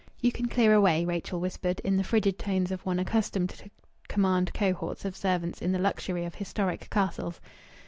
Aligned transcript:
"You 0.19 0.31
can 0.31 0.47
clear 0.47 0.73
away," 0.73 1.05
Rachel 1.05 1.39
whispered, 1.39 1.79
in 1.81 1.95
the 1.95 2.03
frigid 2.03 2.39
tones 2.39 2.71
of 2.71 2.83
one 2.87 2.97
accustomed 2.97 3.51
to 3.51 3.69
command 4.07 4.51
cohorts 4.51 5.05
of 5.05 5.15
servants 5.15 5.61
in 5.61 5.71
the 5.73 5.77
luxury 5.77 6.25
of 6.25 6.33
historic 6.33 6.89
castles. 6.89 7.39